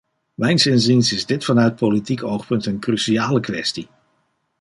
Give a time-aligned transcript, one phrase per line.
[0.33, 3.87] Mijns inziens is dit vanuit politiek oogpunt een cruciale kwestie.